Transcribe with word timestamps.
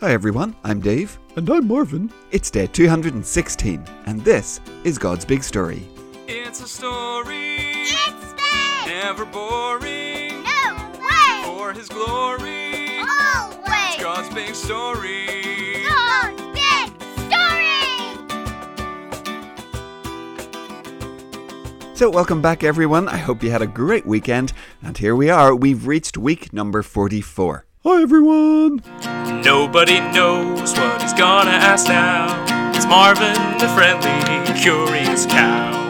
Hi 0.00 0.12
everyone, 0.12 0.54
I'm 0.64 0.80
Dave. 0.80 1.18
And 1.36 1.48
I'm 1.50 1.66
Marvin. 1.66 2.12
It's 2.30 2.50
day 2.50 2.66
216, 2.68 3.84
and 4.06 4.24
this 4.24 4.60
is 4.84 4.96
God's 4.98 5.24
Big 5.24 5.42
Story. 5.42 5.82
It's 6.28 6.60
a 6.60 6.68
story, 6.68 7.56
It's 7.58 8.32
big! 8.34 8.86
never 8.86 9.24
boring. 9.24 10.42
No 10.44 10.92
way! 11.00 11.42
For 11.44 11.72
His 11.72 11.88
glory, 11.88 12.98
Always! 13.00 13.96
God's 14.00 14.32
big 14.34 14.54
story. 14.54 15.84
God's 15.88 16.42
big 16.54 16.92
story! 17.26 17.56
So, 21.94 22.08
welcome 22.10 22.40
back 22.40 22.62
everyone. 22.62 23.08
I 23.08 23.16
hope 23.16 23.42
you 23.42 23.50
had 23.50 23.62
a 23.62 23.66
great 23.66 24.06
weekend, 24.06 24.52
and 24.82 24.96
here 24.96 25.16
we 25.16 25.28
are. 25.28 25.54
We've 25.56 25.86
reached 25.88 26.16
week 26.16 26.52
number 26.52 26.82
44. 26.84 27.64
Hi, 27.84 28.02
everyone. 28.02 28.80
Nobody 29.44 30.00
knows 30.00 30.72
what 30.74 31.00
he's 31.00 31.12
gonna 31.12 31.50
ask 31.50 31.86
now. 31.88 32.26
It's 32.74 32.86
Marvin, 32.86 33.34
the 33.58 33.68
friendly, 33.68 34.60
curious 34.60 35.26
cow. 35.26 35.88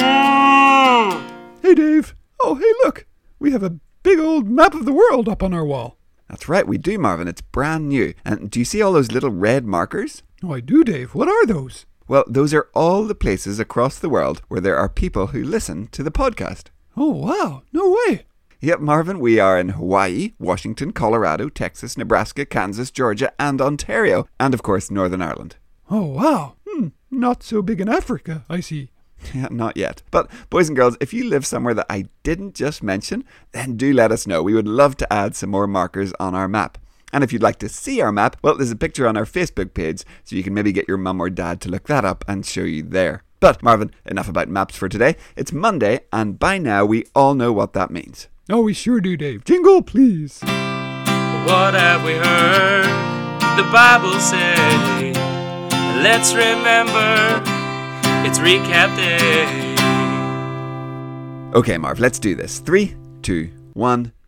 Mm. 0.00 1.22
Hey, 1.62 1.74
Dave. 1.74 2.14
Oh, 2.40 2.54
hey, 2.56 2.72
look. 2.84 3.06
We 3.38 3.52
have 3.52 3.62
a 3.62 3.78
big 4.02 4.18
old 4.18 4.48
map 4.48 4.74
of 4.74 4.84
the 4.84 4.92
world 4.92 5.28
up 5.28 5.42
on 5.42 5.54
our 5.54 5.64
wall. 5.64 5.96
That's 6.28 6.48
right, 6.48 6.66
we 6.66 6.78
do, 6.78 6.98
Marvin. 6.98 7.28
It's 7.28 7.40
brand 7.40 7.88
new. 7.88 8.14
And 8.24 8.50
do 8.50 8.58
you 8.58 8.64
see 8.64 8.82
all 8.82 8.92
those 8.92 9.10
little 9.10 9.30
red 9.30 9.64
markers? 9.64 10.22
Oh, 10.42 10.52
I 10.52 10.60
do, 10.60 10.84
Dave. 10.84 11.14
What 11.14 11.28
are 11.28 11.46
those? 11.46 11.86
Well, 12.08 12.24
those 12.26 12.52
are 12.54 12.68
all 12.74 13.04
the 13.04 13.14
places 13.14 13.58
across 13.58 13.98
the 13.98 14.08
world 14.08 14.42
where 14.48 14.60
there 14.60 14.76
are 14.76 14.88
people 14.88 15.28
who 15.28 15.42
listen 15.42 15.88
to 15.88 16.02
the 16.02 16.10
podcast. 16.10 16.66
Oh, 16.96 17.10
wow. 17.10 17.62
No 17.72 17.96
way. 18.06 18.26
Yep, 18.62 18.80
Marvin, 18.80 19.20
we 19.20 19.40
are 19.40 19.58
in 19.58 19.70
Hawaii, 19.70 20.34
Washington, 20.38 20.92
Colorado, 20.92 21.48
Texas, 21.48 21.96
Nebraska, 21.96 22.44
Kansas, 22.44 22.90
Georgia, 22.90 23.32
and 23.38 23.58
Ontario, 23.58 24.28
and 24.38 24.52
of 24.52 24.62
course, 24.62 24.90
Northern 24.90 25.22
Ireland. 25.22 25.56
Oh, 25.90 26.04
wow. 26.08 26.56
Hmm. 26.68 26.88
Not 27.10 27.42
so 27.42 27.62
big 27.62 27.80
in 27.80 27.88
Africa, 27.88 28.44
I 28.50 28.60
see. 28.60 28.90
Yeah, 29.34 29.48
not 29.50 29.78
yet. 29.78 30.02
But, 30.10 30.30
boys 30.50 30.68
and 30.68 30.76
girls, 30.76 30.98
if 31.00 31.14
you 31.14 31.24
live 31.24 31.46
somewhere 31.46 31.72
that 31.72 31.86
I 31.88 32.08
didn't 32.22 32.54
just 32.54 32.82
mention, 32.82 33.24
then 33.52 33.78
do 33.78 33.94
let 33.94 34.12
us 34.12 34.26
know. 34.26 34.42
We 34.42 34.54
would 34.54 34.68
love 34.68 34.96
to 34.98 35.10
add 35.10 35.34
some 35.34 35.50
more 35.50 35.66
markers 35.66 36.12
on 36.20 36.34
our 36.34 36.48
map. 36.48 36.76
And 37.14 37.24
if 37.24 37.32
you'd 37.32 37.42
like 37.42 37.58
to 37.60 37.68
see 37.68 38.02
our 38.02 38.12
map, 38.12 38.36
well, 38.42 38.56
there's 38.56 38.70
a 38.70 38.76
picture 38.76 39.06
on 39.06 39.16
our 39.16 39.24
Facebook 39.24 39.72
page, 39.72 40.04
so 40.24 40.36
you 40.36 40.42
can 40.42 40.52
maybe 40.52 40.72
get 40.72 40.88
your 40.88 40.96
mum 40.98 41.20
or 41.20 41.30
dad 41.30 41.62
to 41.62 41.70
look 41.70 41.86
that 41.88 42.04
up 42.04 42.24
and 42.28 42.44
show 42.44 42.64
you 42.64 42.82
there. 42.82 43.22
But, 43.40 43.62
Marvin, 43.62 43.90
enough 44.04 44.28
about 44.28 44.48
maps 44.48 44.76
for 44.76 44.88
today. 44.88 45.16
It's 45.34 45.52
Monday, 45.52 46.00
and 46.12 46.38
by 46.38 46.58
now 46.58 46.84
we 46.84 47.06
all 47.14 47.34
know 47.34 47.52
what 47.52 47.72
that 47.72 47.90
means. 47.90 48.28
Oh, 48.52 48.62
we 48.62 48.74
sure 48.74 49.00
do, 49.00 49.16
Dave. 49.16 49.44
Jingle, 49.44 49.80
please. 49.80 50.40
What 50.42 51.74
have 51.74 52.04
we 52.04 52.14
heard? 52.14 52.84
The 53.56 53.62
Bible 53.70 54.18
say. 54.18 55.12
Let's 56.02 56.34
remember, 56.34 57.42
it's 58.26 58.40
recap 58.40 58.96
day. 58.96 59.46
Okay, 61.54 61.78
Marv, 61.78 62.00
let's 62.00 62.18
do 62.18 62.34
this. 62.34 62.58
Three, 62.58 62.96
two, 63.22 63.50
one, 63.74 64.04
go. 64.04 64.19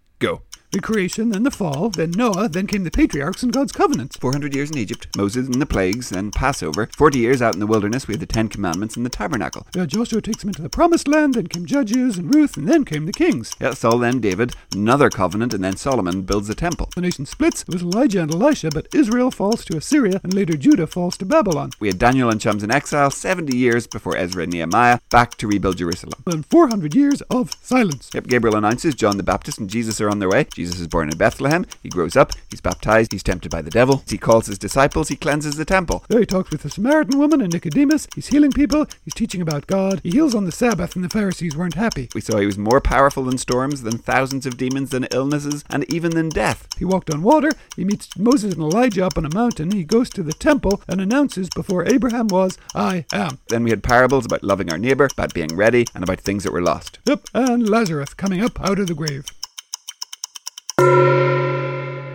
The 0.73 0.81
creation, 0.81 1.29
then 1.29 1.43
the 1.43 1.51
fall, 1.51 1.91
then 1.91 2.13
Noah, 2.13 2.49
then 2.49 2.67
came 2.67 2.83
the 2.83 2.91
patriarchs 2.91 3.43
and 3.43 3.53
God's 3.53 3.73
covenants. 3.73 4.17
400 4.17 4.55
years 4.55 4.71
in 4.71 4.79
Egypt, 4.79 5.07
Moses 5.19 5.47
and 5.47 5.61
the 5.61 5.67
plagues, 5.67 6.09
then 6.09 6.31
Passover. 6.31 6.89
40 6.97 7.19
years 7.19 7.43
out 7.43 7.53
in 7.53 7.61
the 7.61 7.67
wilderness, 7.67 8.09
we 8.09 8.15
had 8.15 8.21
the 8.21 8.27
Ten 8.27 8.49
Commandments 8.49 8.97
and 8.97 9.05
the 9.05 9.11
Tabernacle. 9.11 9.67
Uh, 9.77 9.85
Joshua 9.85 10.23
takes 10.23 10.41
them 10.41 10.49
into 10.49 10.63
the 10.63 10.71
promised 10.71 11.09
land, 11.09 11.35
then 11.35 11.49
came 11.49 11.67
Judges 11.67 12.17
and 12.17 12.35
Ruth, 12.35 12.57
and 12.57 12.67
then 12.67 12.87
came 12.87 13.05
the 13.05 13.13
kings. 13.13 13.55
Yeah, 13.61 13.75
Saul, 13.75 13.99
then 13.99 14.19
David, 14.19 14.55
another 14.75 15.11
covenant, 15.11 15.53
and 15.53 15.63
then 15.63 15.77
Solomon 15.77 16.23
builds 16.23 16.49
the 16.49 16.55
temple. 16.55 16.89
The 16.95 17.03
nation 17.03 17.27
splits. 17.27 17.61
It 17.61 17.69
was 17.69 17.83
Elijah 17.83 18.23
and 18.23 18.33
Elisha, 18.33 18.71
but 18.71 18.89
Israel 18.95 19.31
falls 19.31 19.67
to 19.67 19.77
Assyria, 19.77 20.23
and 20.25 20.33
later 20.33 20.57
Judah 20.57 20.87
falls 20.87 21.19
to 21.19 21.27
Babylon. 21.27 21.73
We 21.81 21.89
had 21.89 21.99
Daniel 21.99 22.31
and 22.31 22.41
chums 22.41 22.63
in 22.63 22.71
exile, 22.71 23.11
70 23.11 23.55
years 23.55 23.87
before 23.87 24.17
Ezra 24.17 24.45
and 24.45 24.53
Nehemiah, 24.55 25.01
back 25.11 25.37
to 25.37 25.47
rebuild 25.47 25.77
Jerusalem. 25.77 26.23
Then 26.25 26.45
400 26.45 26.95
years 26.95 27.21
of 27.29 27.53
silence. 27.61 28.09
Yep, 28.15 28.29
Gabriel 28.29 28.57
announces 28.57 28.95
John 28.95 29.19
the 29.19 29.23
Baptist 29.23 29.59
and 29.59 29.69
Jesus 29.69 30.01
are 30.01 30.09
on 30.09 30.19
their 30.19 30.31
way. 30.31 30.47
Jesus 30.55 30.62
is 30.71 30.89
born 30.89 31.09
in 31.09 31.17
Bethlehem. 31.17 31.67
He 31.83 31.89
grows 31.89 32.17
up, 32.17 32.33
he's 32.51 32.61
baptized, 32.61 33.13
he's 33.13 33.23
tempted 33.23 33.51
by 33.51 33.63
the 33.63 33.71
devil. 33.71 34.03
He 34.09 34.19
calls 34.19 34.47
his 34.47 34.59
disciples, 34.59 35.09
he 35.09 35.17
cleanses 35.17 35.57
the 35.57 35.65
temple. 35.65 36.05
There 36.09 36.21
he 36.21 36.27
talks 36.27 36.51
with 36.51 36.63
the 36.63 36.71
Samaritan 36.71 37.19
woman 37.19 37.41
and 37.41 37.53
Nicodemus. 37.53 38.09
He's 38.15 38.29
healing 38.29 38.53
people. 38.53 38.87
He's 39.05 39.15
teaching 39.15 39.41
about 39.41 39.67
God. 39.67 40.01
He 40.03 40.11
heals 40.11 40.35
on 40.35 40.45
the 40.45 40.53
Sabbath, 40.53 40.95
and 40.95 41.05
the 41.05 41.09
Pharisees 41.09 41.57
weren't 41.57 41.75
happy. 41.75 42.09
We 42.15 42.21
saw 42.21 42.39
he 42.39 42.47
was 42.47 42.59
more 42.59 42.81
powerful 42.81 43.25
than 43.25 43.39
storms, 43.39 43.83
than 43.83 43.99
thousands 43.99 44.47
of 44.47 44.57
demons, 44.57 44.91
than 44.91 45.07
illnesses, 45.11 45.65
and 45.71 45.91
even 45.93 46.13
than 46.13 46.29
death. 46.29 46.67
He 46.79 46.85
walked 46.85 47.13
on 47.13 47.23
water. 47.23 47.51
He 47.77 47.85
meets 47.85 48.17
Moses 48.17 48.55
and 48.55 48.63
Elijah 48.63 49.07
up 49.07 49.19
on 49.19 49.25
a 49.25 49.35
mountain. 49.35 49.71
He 49.71 49.85
goes 49.85 50.11
to 50.11 50.23
the 50.23 50.33
temple 50.33 50.83
and 50.89 51.01
announces 51.01 51.49
before 51.51 51.87
Abraham 51.89 52.29
was, 52.29 52.59
I 52.75 53.05
am. 53.13 53.39
Then 53.49 53.65
we 53.65 53.71
had 53.71 53.83
parables 53.83 54.27
about 54.27 54.45
loving 54.45 54.71
our 54.71 54.79
neighbour, 54.79 55.09
about 55.13 55.35
being 55.35 55.55
ready, 55.57 55.87
and 55.95 56.05
about 56.05 56.21
things 56.21 56.45
that 56.45 56.53
were 56.53 56.63
lost. 56.63 56.99
Yep, 57.07 57.27
and 57.35 57.69
Lazarus 57.69 58.15
coming 58.15 58.43
up 58.43 58.61
out 58.61 58.79
of 58.79 58.87
the 58.87 58.95
grave. 58.95 59.27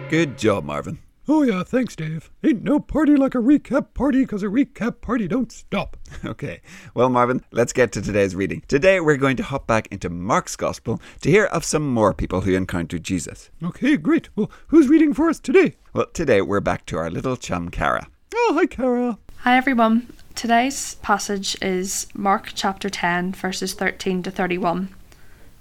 Good 0.09 0.37
job, 0.37 0.63
Marvin. 0.63 0.99
Oh 1.27 1.43
yeah, 1.43 1.63
thanks, 1.63 1.93
Dave. 1.95 2.31
Ain't 2.41 2.63
no 2.63 2.79
party 2.79 3.17
like 3.17 3.35
a 3.35 3.39
recap 3.39 3.93
party, 3.93 4.25
'cause 4.25 4.41
a 4.41 4.45
recap 4.47 5.01
party 5.01 5.27
don't 5.27 5.51
stop. 5.51 5.97
Okay, 6.25 6.61
well, 6.93 7.09
Marvin, 7.09 7.43
let's 7.51 7.73
get 7.73 7.91
to 7.91 8.01
today's 8.01 8.33
reading. 8.35 8.63
Today 8.69 8.99
we're 9.01 9.17
going 9.17 9.35
to 9.37 9.43
hop 9.43 9.67
back 9.67 9.87
into 9.91 10.09
Mark's 10.09 10.55
Gospel 10.55 11.01
to 11.21 11.29
hear 11.29 11.45
of 11.45 11.65
some 11.65 11.89
more 11.93 12.13
people 12.13 12.41
who 12.41 12.53
encountered 12.53 13.03
Jesus. 13.03 13.49
Okay, 13.61 13.97
great. 13.97 14.29
Well, 14.37 14.49
who's 14.67 14.87
reading 14.87 15.13
for 15.13 15.29
us 15.29 15.39
today? 15.39 15.75
Well, 15.93 16.07
today 16.13 16.41
we're 16.41 16.61
back 16.61 16.85
to 16.87 16.97
our 16.97 17.09
little 17.11 17.35
chum, 17.35 17.69
Kara. 17.69 18.07
Oh, 18.33 18.53
hi, 18.57 18.65
Kara. 18.65 19.17
Hi 19.39 19.57
everyone. 19.57 20.07
Today's 20.35 20.95
passage 20.95 21.57
is 21.61 22.07
Mark 22.13 22.51
chapter 22.55 22.89
10, 22.89 23.33
verses 23.33 23.73
13 23.73 24.23
to 24.23 24.31
31. 24.31 24.89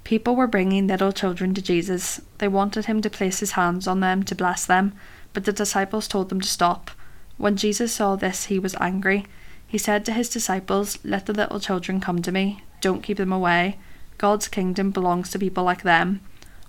People 0.07 0.37
were 0.37 0.47
bringing 0.47 0.87
little 0.87 1.11
children 1.11 1.53
to 1.55 1.61
Jesus. 1.61 2.21
They 2.39 2.47
wanted 2.47 2.85
him 2.85 3.03
to 3.03 3.11
place 3.11 3.41
his 3.41 3.51
hands 3.59 3.89
on 3.89 3.99
them 3.99 4.23
to 4.23 4.37
bless 4.37 4.65
them, 4.65 4.93
but 5.33 5.47
the 5.47 5.53
disciples 5.53 6.07
told 6.07 6.29
them 6.29 6.41
to 6.41 6.49
stop. 6.49 6.93
When 7.39 7.57
Jesus 7.57 7.93
saw 7.93 8.15
this, 8.15 8.45
he 8.45 8.61
was 8.61 8.77
angry. 8.79 9.27
He 9.67 9.79
said 9.79 10.05
to 10.05 10.13
his 10.13 10.29
disciples, 10.29 11.01
Let 11.03 11.27
the 11.27 11.33
little 11.33 11.59
children 11.59 12.01
come 12.01 12.23
to 12.23 12.31
me. 12.31 12.63
Don't 12.81 13.03
keep 13.03 13.17
them 13.17 13.33
away. 13.33 13.79
God's 14.17 14.47
kingdom 14.47 14.93
belongs 14.93 15.31
to 15.31 15.41
people 15.41 15.65
like 15.65 15.83
them. 15.83 16.21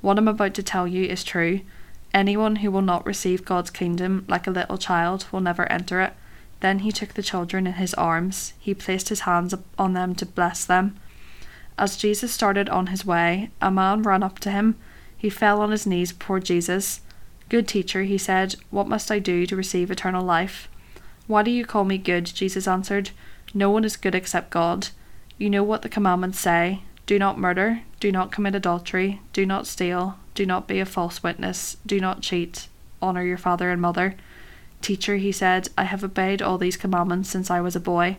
What 0.02 0.18
I'm 0.18 0.28
about 0.28 0.56
to 0.56 0.64
tell 0.64 0.88
you 0.88 1.06
is 1.06 1.24
true. 1.24 1.62
Anyone 2.16 2.56
who 2.56 2.72
will 2.72 2.82
not 2.82 3.06
receive 3.06 3.46
God's 3.46 3.70
kingdom 3.70 4.26
like 4.28 4.48
a 4.48 4.52
little 4.52 4.80
child 4.80 5.28
will 5.32 5.42
never 5.42 5.72
enter 5.72 6.02
it. 6.02 6.14
Then 6.62 6.80
he 6.80 6.92
took 6.92 7.14
the 7.14 7.22
children 7.22 7.68
in 7.68 7.74
his 7.74 7.94
arms. 7.94 8.54
He 8.60 8.74
placed 8.74 9.10
his 9.10 9.30
hands 9.30 9.54
on 9.78 9.94
them 9.94 10.16
to 10.16 10.26
bless 10.26 10.66
them. 10.66 10.98
As 11.78 11.98
Jesus 11.98 12.32
started 12.32 12.70
on 12.70 12.88
his 12.88 13.06
way, 13.06 13.52
a 13.62 13.70
man 13.70 14.02
ran 14.02 14.24
up 14.24 14.40
to 14.40 14.52
him. 14.52 14.76
He 15.18 15.30
fell 15.30 15.62
on 15.62 15.72
his 15.72 15.86
knees 15.86 16.12
before 16.12 16.40
Jesus. 16.40 17.02
Good 17.50 17.68
teacher, 17.68 18.04
he 18.04 18.18
said, 18.18 18.56
what 18.72 18.88
must 18.88 19.12
I 19.12 19.20
do 19.20 19.46
to 19.46 19.56
receive 19.56 19.90
eternal 19.90 20.24
life? 20.24 20.68
Why 21.28 21.44
do 21.44 21.52
you 21.52 21.66
call 21.66 21.84
me 21.84 21.98
good? 21.98 22.26
Jesus 22.26 22.68
answered. 22.68 23.12
No 23.54 23.70
one 23.70 23.84
is 23.84 23.96
good 23.96 24.16
except 24.16 24.50
God. 24.50 24.90
You 25.38 25.50
know 25.50 25.64
what 25.64 25.82
the 25.82 25.90
commandments 25.90 26.40
say 26.40 26.82
do 27.06 27.18
not 27.18 27.40
murder, 27.40 27.84
do 28.02 28.12
not 28.12 28.34
commit 28.34 28.54
adultery, 28.54 29.22
do 29.32 29.46
not 29.46 29.66
steal, 29.66 30.20
do 30.36 30.46
not 30.46 30.68
be 30.68 30.82
a 30.82 30.86
false 30.86 31.24
witness, 31.24 31.78
do 31.86 32.02
not 32.02 32.22
cheat, 32.22 32.68
honour 33.02 33.24
your 33.24 33.38
father 33.38 33.72
and 33.72 33.82
mother. 33.82 34.16
Teacher, 34.82 35.16
he 35.16 35.32
said, 35.32 35.70
I 35.78 35.86
have 35.86 36.04
obeyed 36.04 36.42
all 36.42 36.58
these 36.58 36.76
commandments 36.76 37.30
since 37.30 37.50
I 37.50 37.62
was 37.62 37.78
a 37.78 37.80
boy. 37.80 38.18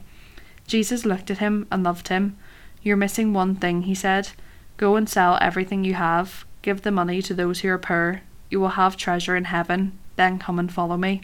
Jesus 0.66 1.04
looked 1.04 1.30
at 1.30 1.36
him 1.36 1.66
and 1.70 1.84
loved 1.84 2.08
him. 2.08 2.38
You're 2.88 2.96
missing 2.96 3.34
one 3.34 3.54
thing, 3.54 3.82
he 3.82 3.94
said. 3.94 4.30
Go 4.78 4.96
and 4.96 5.06
sell 5.06 5.36
everything 5.42 5.84
you 5.84 5.92
have, 5.92 6.46
give 6.62 6.80
the 6.80 6.90
money 6.90 7.20
to 7.20 7.34
those 7.34 7.60
who 7.60 7.68
are 7.68 7.76
poor. 7.76 8.22
You 8.48 8.60
will 8.60 8.80
have 8.80 8.96
treasure 8.96 9.36
in 9.36 9.44
heaven. 9.44 9.98
Then 10.16 10.38
come 10.38 10.58
and 10.58 10.72
follow 10.72 10.96
me. 10.96 11.20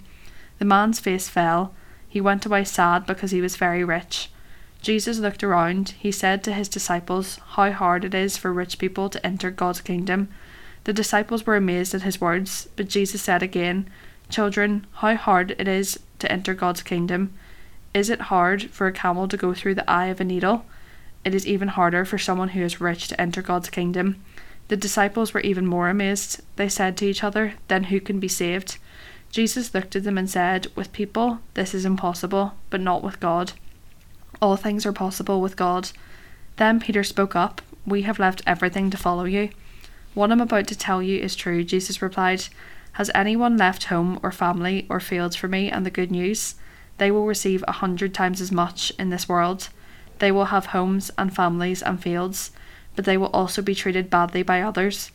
The 0.59 0.67
man's 0.67 1.01
face 1.01 1.31
fell. 1.31 1.73
He 2.07 2.21
went 2.21 2.45
away 2.45 2.65
sad 2.65 3.07
because 3.07 3.31
he 3.31 3.41
was 3.41 3.57
very 3.57 3.83
rich. 3.83 4.31
Jesus 4.83 5.21
looked 5.21 5.43
around. 5.43 5.95
He 5.99 6.13
said 6.13 6.45
to 6.45 6.53
his 6.53 6.69
disciples, 6.69 7.41
How 7.53 7.73
hard 7.73 8.05
it 8.05 8.13
is 8.13 8.37
for 8.37 8.53
rich 8.53 8.79
people 8.79 9.09
to 9.09 9.27
enter 9.27 9.51
God's 9.51 9.81
kingdom. 9.81 10.29
The 10.85 10.93
disciples 10.93 11.47
were 11.47 11.57
amazed 11.57 11.95
at 11.95 12.03
his 12.03 12.21
words, 12.21 12.69
but 12.77 12.89
Jesus 12.89 13.23
said 13.23 13.43
again, 13.43 13.89
Children, 14.29 14.87
how 14.97 15.17
hard 15.17 15.53
it 15.59 15.67
is 15.67 15.99
to 16.19 16.31
enter 16.31 16.53
God's 16.53 16.83
kingdom. 16.83 17.33
Is 17.95 18.11
it 18.11 18.29
hard 18.29 18.65
for 18.65 18.87
a 18.87 18.93
camel 18.93 19.29
to 19.29 19.39
go 19.39 19.55
through 19.55 19.77
the 19.77 19.91
eye 19.91 20.09
of 20.09 20.21
a 20.21 20.25
needle? 20.25 20.67
It 21.25 21.35
is 21.35 21.47
even 21.47 21.69
harder 21.69 22.05
for 22.05 22.19
someone 22.19 22.51
who 22.51 22.63
is 22.63 22.81
rich 22.81 23.09
to 23.09 23.21
enter 23.21 23.43
God's 23.43 23.71
kingdom. 23.71 24.23
The 24.69 24.77
disciples 24.77 25.33
were 25.33 25.41
even 25.41 25.67
more 25.67 25.89
amazed. 25.89 26.43
They 26.57 26.69
said 26.69 26.97
to 26.99 27.07
each 27.07 27.25
other, 27.25 27.55
Then 27.69 27.85
who 27.85 28.01
can 28.01 28.21
be 28.21 28.29
saved? 28.29 28.79
Jesus 29.31 29.75
looked 29.75 29.97
at 29.97 30.05
them 30.05 30.17
and 30.17 30.29
said, 30.29 30.69
With 30.75 30.93
people, 30.93 31.41
this 31.55 31.75
is 31.75 31.85
impossible, 31.85 32.55
but 32.71 32.81
not 32.81 33.03
with 33.03 33.21
God. 33.21 33.53
All 34.41 34.57
things 34.57 34.87
are 34.87 34.93
possible 34.93 35.41
with 35.41 35.57
God. 35.57 35.91
Then 36.57 36.81
Peter 36.81 37.03
spoke 37.03 37.35
up, 37.35 37.61
We 37.87 38.03
have 38.03 38.19
left 38.19 38.43
everything 38.47 38.91
to 38.91 38.97
follow 38.97 39.25
you. 39.25 39.51
What 40.15 40.31
I'm 40.31 40.41
about 40.41 40.69
to 40.69 40.79
tell 40.79 41.03
you 41.03 41.21
is 41.21 41.35
true, 41.35 41.65
Jesus 41.65 42.01
replied. 42.01 42.45
Has 42.93 43.11
anyone 43.15 43.57
left 43.57 43.85
home 43.85 44.21
or 44.23 44.31
family 44.31 44.87
or 44.89 45.01
fields 45.01 45.35
for 45.35 45.49
me 45.49 45.69
and 45.69 45.85
the 45.85 45.91
good 45.91 46.13
news? 46.13 46.55
They 46.99 47.11
will 47.11 47.27
receive 47.27 47.65
a 47.67 47.73
hundred 47.73 48.15
times 48.15 48.41
as 48.41 48.53
much 48.53 48.93
in 48.99 49.11
this 49.11 49.29
world. 49.29 49.71
They 50.19 50.33
will 50.33 50.47
have 50.47 50.67
homes 50.67 51.11
and 51.19 51.35
families 51.35 51.83
and 51.83 52.03
fields, 52.03 52.51
but 52.97 53.05
they 53.05 53.17
will 53.17 53.29
also 53.29 53.63
be 53.63 53.75
treated 53.75 54.11
badly 54.11 54.43
by 54.43 54.63
others. 54.63 55.11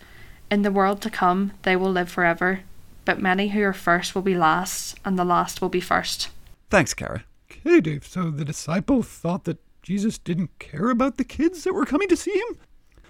In 0.51 0.63
the 0.63 0.71
world 0.71 1.01
to 1.01 1.09
come, 1.09 1.51
they 1.63 1.75
will 1.75 1.91
live 1.91 2.09
forever, 2.09 2.61
but 3.05 3.21
many 3.21 3.49
who 3.49 3.61
are 3.61 3.73
first 3.73 4.15
will 4.15 4.21
be 4.21 4.35
last, 4.35 4.97
and 5.05 5.17
the 5.17 5.25
last 5.25 5.61
will 5.61 5.69
be 5.69 5.81
first. 5.81 6.29
Thanks, 6.69 6.93
Kara. 6.93 7.23
Okay, 7.51 7.81
Dave, 7.81 8.05
so 8.05 8.29
the 8.29 8.45
disciple 8.45 9.01
thought 9.03 9.45
that 9.45 9.59
Jesus 9.81 10.17
didn't 10.17 10.57
care 10.59 10.89
about 10.89 11.17
the 11.17 11.23
kids 11.23 11.63
that 11.63 11.73
were 11.73 11.85
coming 11.85 12.07
to 12.09 12.17
see 12.17 12.33
him? 12.33 12.57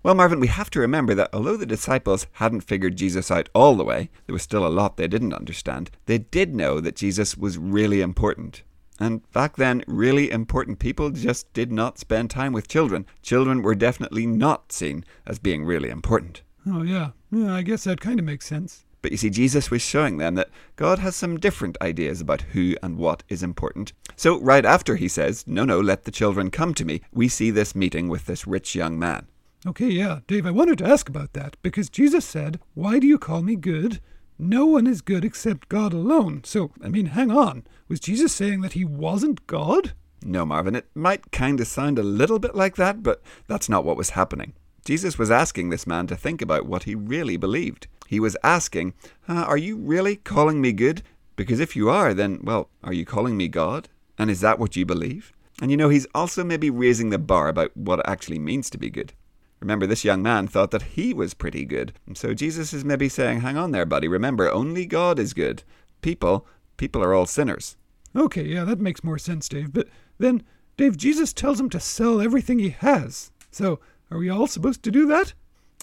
Well, 0.02 0.16
Marvin, 0.16 0.40
we 0.40 0.48
have 0.48 0.70
to 0.70 0.80
remember 0.80 1.14
that 1.16 1.30
although 1.34 1.58
the 1.58 1.66
disciples 1.66 2.26
hadn't 2.34 2.62
figured 2.62 2.96
Jesus 2.96 3.30
out 3.30 3.50
all 3.54 3.76
the 3.76 3.84
way, 3.84 4.10
there 4.26 4.34
was 4.34 4.44
still 4.44 4.66
a 4.66 4.70
lot 4.70 4.96
they 4.96 5.08
didn't 5.10 5.34
understand. 5.34 5.92
They 6.06 6.20
did 6.20 6.56
know 6.56 6.80
that 6.80 6.96
Jesus 6.96 7.36
was 7.36 7.58
really 7.58 8.00
important. 8.00 8.64
And 9.00 9.30
back 9.32 9.56
then, 9.56 9.84
really 9.88 10.30
important 10.30 10.80
people 10.80 11.10
just 11.10 11.52
did 11.54 11.72
not 11.72 11.98
spend 11.98 12.30
time 12.30 12.52
with 12.52 12.68
children. 12.68 13.06
Children 13.22 13.62
were 13.62 13.76
definitely 13.76 14.26
not 14.26 14.72
seen 14.72 15.06
as 15.26 15.40
being 15.40 15.64
really 15.64 15.90
important. 15.90 16.42
Oh, 16.68 16.84
yeah. 16.84 17.12
Yeah, 17.32 17.54
I 17.54 17.62
guess 17.62 17.86
that 17.86 18.02
kind 18.02 18.20
of 18.20 18.26
makes 18.26 18.46
sense. 18.46 18.84
But 19.02 19.12
you 19.12 19.18
see, 19.18 19.30
Jesus 19.30 19.72
was 19.72 19.82
showing 19.82 20.18
them 20.18 20.36
that 20.36 20.50
God 20.76 21.00
has 21.00 21.16
some 21.16 21.40
different 21.40 21.78
ideas 21.82 22.20
about 22.20 22.42
who 22.42 22.76
and 22.84 22.98
what 22.98 23.24
is 23.30 23.42
important. 23.42 23.94
So, 24.18 24.40
right 24.42 24.66
after 24.66 24.98
he 24.98 25.08
says, 25.08 25.48
No, 25.48 25.64
no, 25.64 25.80
let 25.80 26.04
the 26.04 26.12
children 26.12 26.52
come 26.52 26.74
to 26.74 26.84
me, 26.84 27.02
we 27.14 27.30
see 27.30 27.50
this 27.50 27.74
meeting 27.74 28.10
with 28.10 28.26
this 28.26 28.46
rich 28.46 28.76
young 28.76 29.00
man. 29.00 29.28
Okay, 29.66 29.90
yeah, 29.90 30.20
Dave, 30.28 30.46
I 30.46 30.52
wanted 30.52 30.78
to 30.80 30.88
ask 30.88 31.08
about 31.08 31.34
that 31.34 31.56
because 31.62 31.90
Jesus 31.90 32.26
said, 32.26 32.60
Why 32.74 33.00
do 33.00 33.08
you 33.08 33.18
call 33.18 33.42
me 33.42 33.56
good? 33.56 34.02
No 34.42 34.66
one 34.66 34.88
is 34.88 35.02
good 35.02 35.26
except 35.26 35.68
God 35.68 35.92
alone. 35.92 36.46
So, 36.46 36.72
I 36.82 36.88
mean, 36.88 37.08
hang 37.08 37.30
on. 37.30 37.68
Was 37.90 38.00
Jesus 38.00 38.34
saying 38.34 38.62
that 38.62 38.72
he 38.72 38.86
wasn't 38.86 39.46
God? 39.48 39.92
No, 40.24 40.46
Marvin, 40.46 40.76
it 40.76 40.88
might 40.96 41.34
kind 41.34 41.60
of 41.60 41.68
sound 41.68 42.00
a 42.00 42.04
little 42.04 42.40
bit 42.40 42.56
like 42.56 42.78
that, 42.78 43.04
but 43.04 43.22
that's 43.48 43.68
not 43.68 43.84
what 43.84 43.98
was 43.98 44.12
happening. 44.12 44.54
Jesus 44.86 45.18
was 45.18 45.30
asking 45.30 45.70
this 45.70 45.86
man 45.86 46.08
to 46.08 46.16
think 46.16 46.42
about 46.42 46.66
what 46.66 46.84
he 46.84 46.96
really 46.96 47.36
believed. 47.36 47.88
He 48.08 48.22
was 48.22 48.38
asking, 48.42 48.94
uh, 49.28 49.44
Are 49.44 49.58
you 49.58 49.76
really 49.76 50.16
calling 50.16 50.62
me 50.62 50.72
good? 50.72 51.04
Because 51.36 51.60
if 51.60 51.76
you 51.76 51.90
are, 51.90 52.14
then, 52.14 52.40
well, 52.42 52.70
are 52.82 52.94
you 52.94 53.06
calling 53.06 53.36
me 53.36 53.50
God? 53.50 53.90
And 54.18 54.32
is 54.32 54.40
that 54.40 54.58
what 54.58 54.78
you 54.78 54.86
believe? 54.86 55.34
And 55.62 55.70
you 55.70 55.76
know, 55.76 55.90
he's 55.90 56.08
also 56.16 56.46
maybe 56.46 56.70
raising 56.70 57.10
the 57.10 57.20
bar 57.20 57.50
about 57.50 57.76
what 57.76 58.00
it 58.00 58.06
actually 58.08 58.40
means 58.40 58.70
to 58.70 58.78
be 58.78 58.90
good. 58.90 59.12
Remember, 59.60 59.86
this 59.86 60.06
young 60.06 60.22
man 60.24 60.48
thought 60.48 60.72
that 60.72 60.84
he 60.84 61.14
was 61.14 61.34
pretty 61.34 61.66
good. 61.66 61.94
And 62.08 62.18
so 62.18 62.34
Jesus 62.34 62.74
is 62.74 62.86
maybe 62.86 63.10
saying, 63.10 63.42
Hang 63.42 63.58
on 63.58 63.72
there, 63.72 63.86
buddy. 63.86 64.08
Remember, 64.08 64.52
only 64.52 64.86
God 64.86 65.20
is 65.20 65.34
good. 65.34 65.64
People, 66.02 66.48
people 66.78 67.04
are 67.04 67.14
all 67.14 67.26
sinners. 67.26 67.76
Okay, 68.16 68.44
yeah, 68.44 68.64
that 68.64 68.80
makes 68.80 69.04
more 69.04 69.18
sense, 69.18 69.50
Dave. 69.50 69.74
But 69.74 69.88
then, 70.18 70.44
Dave, 70.78 70.98
Jesus 70.98 71.34
tells 71.34 71.60
him 71.60 71.70
to 71.72 71.80
sell 71.80 72.22
everything 72.22 72.60
he 72.60 72.70
has. 72.70 73.32
So, 73.52 73.80
are 74.10 74.18
we 74.18 74.30
all 74.30 74.48
supposed 74.48 74.82
to 74.84 74.92
do 74.92 75.06
that? 75.08 75.34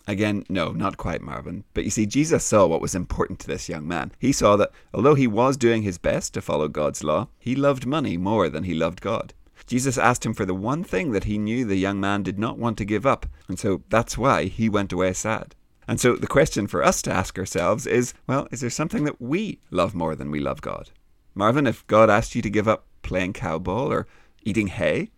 Again, 0.08 0.44
no, 0.48 0.72
not 0.72 0.96
quite, 0.96 1.20
Marvin. 1.20 1.64
But 1.74 1.84
you 1.84 1.90
see, 1.90 2.06
Jesus 2.06 2.44
saw 2.44 2.66
what 2.66 2.80
was 2.80 2.94
important 2.94 3.40
to 3.40 3.46
this 3.46 3.68
young 3.68 3.86
man. 3.86 4.12
He 4.18 4.32
saw 4.32 4.56
that 4.56 4.70
although 4.94 5.16
he 5.16 5.26
was 5.26 5.56
doing 5.56 5.82
his 5.82 5.98
best 5.98 6.32
to 6.34 6.40
follow 6.40 6.68
God's 6.68 7.02
law, 7.02 7.28
he 7.38 7.56
loved 7.56 7.86
money 7.86 8.16
more 8.16 8.48
than 8.48 8.64
he 8.64 8.74
loved 8.74 9.00
God. 9.00 9.34
Jesus 9.66 9.98
asked 9.98 10.24
him 10.24 10.34
for 10.34 10.44
the 10.44 10.54
one 10.54 10.84
thing 10.84 11.12
that 11.12 11.24
he 11.24 11.38
knew 11.38 11.64
the 11.64 11.76
young 11.76 12.00
man 12.00 12.22
did 12.22 12.38
not 12.38 12.58
want 12.58 12.78
to 12.78 12.84
give 12.84 13.04
up, 13.04 13.26
and 13.48 13.58
so 13.58 13.82
that's 13.88 14.16
why 14.16 14.44
he 14.44 14.68
went 14.68 14.92
away 14.92 15.12
sad. 15.12 15.54
And 15.88 16.00
so 16.00 16.16
the 16.16 16.26
question 16.26 16.66
for 16.66 16.82
us 16.82 17.02
to 17.02 17.12
ask 17.12 17.38
ourselves 17.38 17.86
is 17.86 18.14
well, 18.26 18.48
is 18.50 18.60
there 18.60 18.70
something 18.70 19.04
that 19.04 19.20
we 19.20 19.60
love 19.70 19.94
more 19.94 20.14
than 20.14 20.30
we 20.30 20.40
love 20.40 20.60
God? 20.60 20.90
Marvin, 21.34 21.66
if 21.66 21.86
God 21.86 22.10
asked 22.10 22.34
you 22.34 22.42
to 22.42 22.50
give 22.50 22.66
up 22.66 22.86
playing 23.02 23.32
cowball 23.32 23.88
or 23.88 24.06
eating 24.42 24.68
hay, 24.68 25.10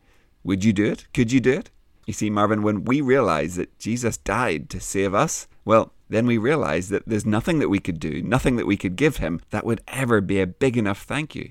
would 0.43 0.65
you 0.65 0.73
do 0.73 0.85
it? 0.85 1.07
Could 1.15 1.33
you 1.33 1.41
do 1.41 1.53
it? 1.53 1.71
You 2.07 2.13
see, 2.13 2.31
Marvin, 2.31 2.63
when 2.63 2.85
we 2.85 3.01
realize 3.01 3.57
that 3.57 3.79
Jesus 3.79 4.17
died 4.17 4.71
to 4.71 4.81
save 4.81 5.15
us, 5.15 5.47
well, 5.65 5.93
then 6.09 6.27
we 6.27 6.39
realize 6.39 6.89
that 6.89 7.07
there's 7.07 7.27
nothing 7.27 7.59
that 7.59 7.69
we 7.69 7.79
could 7.79 8.01
do, 8.01 8.23
nothing 8.23 8.57
that 8.57 8.67
we 8.67 8.77
could 8.77 8.97
give 8.97 9.19
him 9.19 9.41
that 9.51 9.67
would 9.67 9.83
ever 9.89 10.21
be 10.21 10.41
a 10.41 10.47
big 10.47 10.77
enough 10.77 11.03
thank 11.03 11.35
you. 11.35 11.51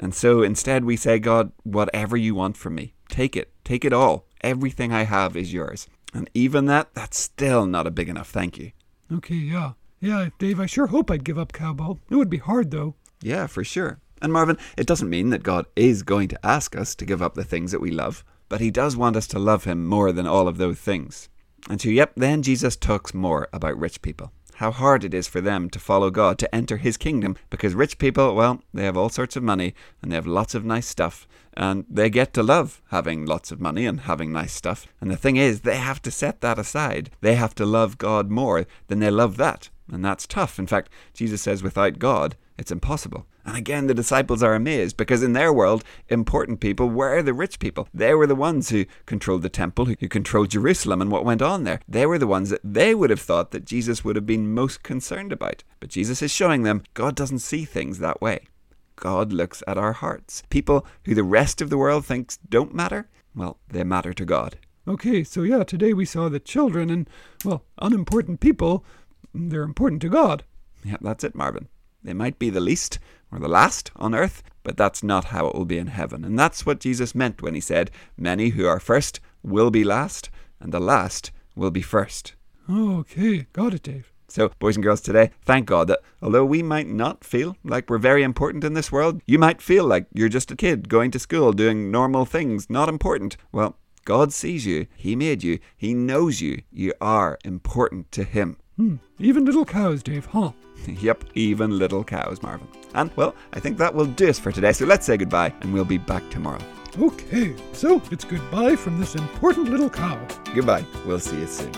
And 0.00 0.14
so 0.14 0.42
instead 0.42 0.84
we 0.84 0.96
say, 0.96 1.18
God, 1.18 1.52
whatever 1.64 2.16
you 2.16 2.34
want 2.34 2.56
from 2.56 2.74
me, 2.76 2.94
take 3.08 3.36
it, 3.36 3.52
take 3.64 3.84
it 3.84 3.92
all. 3.92 4.26
Everything 4.42 4.92
I 4.92 5.02
have 5.02 5.36
is 5.36 5.52
yours. 5.52 5.88
And 6.14 6.30
even 6.34 6.66
that, 6.66 6.94
that's 6.94 7.18
still 7.18 7.66
not 7.66 7.86
a 7.86 7.90
big 7.90 8.08
enough 8.08 8.30
thank 8.30 8.58
you. 8.58 8.72
Okay, 9.12 9.34
yeah. 9.34 9.72
Yeah, 10.00 10.28
Dave, 10.38 10.60
I 10.60 10.66
sure 10.66 10.86
hope 10.86 11.10
I'd 11.10 11.24
give 11.24 11.38
up 11.38 11.52
cowball. 11.52 11.98
It 12.08 12.14
would 12.14 12.30
be 12.30 12.38
hard, 12.38 12.70
though. 12.70 12.94
Yeah, 13.20 13.48
for 13.48 13.64
sure. 13.64 13.98
And 14.22 14.32
Marvin, 14.32 14.58
it 14.76 14.86
doesn't 14.86 15.10
mean 15.10 15.30
that 15.30 15.42
God 15.42 15.66
is 15.74 16.02
going 16.02 16.28
to 16.28 16.46
ask 16.46 16.76
us 16.76 16.94
to 16.96 17.04
give 17.04 17.20
up 17.20 17.34
the 17.34 17.44
things 17.44 17.72
that 17.72 17.80
we 17.80 17.90
love, 17.90 18.24
but 18.48 18.60
He 18.60 18.70
does 18.70 18.96
want 18.96 19.16
us 19.16 19.26
to 19.28 19.38
love 19.38 19.64
Him 19.64 19.84
more 19.84 20.12
than 20.12 20.26
all 20.26 20.46
of 20.46 20.58
those 20.58 20.78
things. 20.78 21.28
And 21.68 21.80
so, 21.80 21.88
yep, 21.88 22.12
then 22.16 22.42
Jesus 22.42 22.76
talks 22.76 23.12
more 23.12 23.48
about 23.52 23.78
rich 23.78 24.00
people. 24.00 24.32
How 24.58 24.72
hard 24.72 25.04
it 25.04 25.14
is 25.14 25.28
for 25.28 25.40
them 25.40 25.70
to 25.70 25.78
follow 25.78 26.10
God, 26.10 26.36
to 26.40 26.52
enter 26.52 26.78
His 26.78 26.96
kingdom, 26.96 27.36
because 27.48 27.76
rich 27.76 27.96
people, 27.96 28.34
well, 28.34 28.60
they 28.74 28.82
have 28.82 28.96
all 28.96 29.08
sorts 29.08 29.36
of 29.36 29.44
money 29.44 29.72
and 30.02 30.10
they 30.10 30.16
have 30.16 30.26
lots 30.26 30.52
of 30.52 30.64
nice 30.64 30.88
stuff, 30.88 31.28
and 31.54 31.84
they 31.88 32.10
get 32.10 32.34
to 32.34 32.42
love 32.42 32.82
having 32.90 33.24
lots 33.24 33.52
of 33.52 33.60
money 33.60 33.86
and 33.86 34.00
having 34.00 34.32
nice 34.32 34.52
stuff. 34.52 34.88
And 35.00 35.12
the 35.12 35.16
thing 35.16 35.36
is, 35.36 35.60
they 35.60 35.76
have 35.76 36.02
to 36.02 36.10
set 36.10 36.40
that 36.40 36.58
aside. 36.58 37.10
They 37.20 37.36
have 37.36 37.54
to 37.54 37.64
love 37.64 37.98
God 37.98 38.32
more 38.32 38.66
than 38.88 38.98
they 38.98 39.12
love 39.12 39.36
that. 39.36 39.70
And 39.92 40.04
that's 40.04 40.26
tough. 40.26 40.58
In 40.58 40.66
fact, 40.66 40.90
Jesus 41.14 41.40
says 41.40 41.62
without 41.62 42.00
God, 42.00 42.34
it's 42.58 42.72
impossible. 42.72 43.26
And 43.48 43.56
again, 43.56 43.86
the 43.86 43.94
disciples 43.94 44.42
are 44.42 44.54
amazed 44.54 44.98
because 44.98 45.22
in 45.22 45.32
their 45.32 45.54
world, 45.54 45.82
important 46.10 46.60
people 46.60 46.90
were 46.90 47.22
the 47.22 47.32
rich 47.32 47.58
people. 47.58 47.88
They 47.94 48.12
were 48.12 48.26
the 48.26 48.34
ones 48.34 48.68
who 48.68 48.84
controlled 49.06 49.40
the 49.40 49.48
temple, 49.48 49.86
who 49.86 50.06
controlled 50.06 50.50
Jerusalem 50.50 51.00
and 51.00 51.10
what 51.10 51.24
went 51.24 51.40
on 51.40 51.64
there. 51.64 51.80
They 51.88 52.04
were 52.04 52.18
the 52.18 52.26
ones 52.26 52.50
that 52.50 52.60
they 52.62 52.94
would 52.94 53.08
have 53.08 53.22
thought 53.22 53.52
that 53.52 53.64
Jesus 53.64 54.04
would 54.04 54.16
have 54.16 54.26
been 54.26 54.52
most 54.52 54.82
concerned 54.82 55.32
about. 55.32 55.64
But 55.80 55.88
Jesus 55.88 56.20
is 56.20 56.30
showing 56.30 56.62
them 56.62 56.82
God 56.92 57.16
doesn't 57.16 57.38
see 57.38 57.64
things 57.64 58.00
that 58.00 58.20
way. 58.20 58.48
God 58.96 59.32
looks 59.32 59.62
at 59.66 59.78
our 59.78 59.94
hearts. 59.94 60.42
People 60.50 60.86
who 61.06 61.14
the 61.14 61.24
rest 61.24 61.62
of 61.62 61.70
the 61.70 61.78
world 61.78 62.04
thinks 62.04 62.36
don't 62.36 62.74
matter, 62.74 63.08
well, 63.34 63.56
they 63.66 63.82
matter 63.82 64.12
to 64.12 64.26
God. 64.26 64.58
Okay, 64.86 65.24
so 65.24 65.42
yeah, 65.42 65.64
today 65.64 65.94
we 65.94 66.04
saw 66.04 66.28
that 66.28 66.44
children 66.44 66.90
and, 66.90 67.08
well, 67.46 67.64
unimportant 67.80 68.40
people, 68.40 68.84
they're 69.32 69.62
important 69.62 70.02
to 70.02 70.10
God. 70.10 70.44
Yeah, 70.84 70.98
that's 71.00 71.24
it, 71.24 71.34
Marvin. 71.34 71.68
They 72.04 72.12
might 72.12 72.38
be 72.38 72.48
the 72.50 72.60
least 72.60 72.98
or 73.30 73.38
the 73.38 73.48
last 73.48 73.90
on 73.96 74.14
earth, 74.14 74.42
but 74.62 74.76
that's 74.76 75.02
not 75.02 75.26
how 75.26 75.46
it 75.48 75.54
will 75.54 75.64
be 75.64 75.78
in 75.78 75.88
heaven. 75.88 76.24
And 76.24 76.38
that's 76.38 76.66
what 76.66 76.80
Jesus 76.80 77.14
meant 77.14 77.42
when 77.42 77.54
he 77.54 77.60
said, 77.60 77.90
Many 78.16 78.50
who 78.50 78.66
are 78.66 78.80
first 78.80 79.20
will 79.42 79.70
be 79.70 79.84
last, 79.84 80.30
and 80.60 80.72
the 80.72 80.80
last 80.80 81.30
will 81.54 81.70
be 81.70 81.82
first. 81.82 82.34
Okay, 82.70 83.46
got 83.52 83.74
it, 83.74 83.82
Dave. 83.82 84.12
So, 84.30 84.50
boys 84.58 84.76
and 84.76 84.84
girls, 84.84 85.00
today, 85.00 85.30
thank 85.46 85.66
God 85.66 85.88
that 85.88 86.00
although 86.20 86.44
we 86.44 86.62
might 86.62 86.86
not 86.86 87.24
feel 87.24 87.56
like 87.64 87.88
we're 87.88 87.96
very 87.96 88.22
important 88.22 88.62
in 88.62 88.74
this 88.74 88.92
world, 88.92 89.22
you 89.26 89.38
might 89.38 89.62
feel 89.62 89.86
like 89.86 90.06
you're 90.12 90.28
just 90.28 90.50
a 90.50 90.56
kid 90.56 90.90
going 90.90 91.10
to 91.12 91.18
school 91.18 91.54
doing 91.54 91.90
normal 91.90 92.26
things, 92.26 92.68
not 92.68 92.90
important. 92.90 93.38
Well, 93.52 93.78
God 94.04 94.34
sees 94.34 94.66
you, 94.66 94.86
He 94.96 95.16
made 95.16 95.42
you, 95.42 95.58
He 95.76 95.94
knows 95.94 96.42
you, 96.42 96.60
you 96.70 96.92
are 97.00 97.38
important 97.42 98.12
to 98.12 98.22
Him. 98.22 98.58
Hmm, 98.78 98.94
even 99.18 99.44
little 99.44 99.64
cows, 99.64 100.04
Dave, 100.04 100.26
huh? 100.26 100.52
yep, 100.86 101.24
even 101.34 101.76
little 101.76 102.04
cows, 102.04 102.40
Marvin. 102.44 102.68
And, 102.94 103.10
well, 103.16 103.34
I 103.52 103.58
think 103.58 103.76
that 103.78 103.92
will 103.92 104.06
do 104.06 104.28
us 104.28 104.38
for 104.38 104.52
today, 104.52 104.70
so 104.70 104.86
let's 104.86 105.04
say 105.04 105.16
goodbye 105.16 105.52
and 105.62 105.74
we'll 105.74 105.84
be 105.84 105.98
back 105.98 106.22
tomorrow. 106.30 106.60
Okay, 106.96 107.56
so 107.72 108.00
it's 108.12 108.24
goodbye 108.24 108.76
from 108.76 109.00
this 109.00 109.16
important 109.16 109.68
little 109.68 109.90
cow. 109.90 110.16
Goodbye. 110.54 110.84
We'll 111.04 111.18
see 111.18 111.40
you 111.40 111.48
soon. 111.48 111.72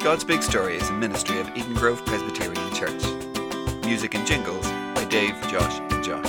God's 0.00 0.24
Big 0.24 0.42
Story 0.42 0.76
is 0.76 0.88
a 0.88 0.94
ministry 0.94 1.40
of 1.40 1.48
Eden 1.54 1.74
Grove 1.74 2.02
Presbyterian 2.06 2.72
Church. 2.72 3.04
Music 3.84 4.14
and 4.14 4.26
jingles 4.26 4.66
by 4.94 5.04
Dave, 5.10 5.34
Josh, 5.48 5.78
and 5.92 6.02
Josh. 6.02 6.25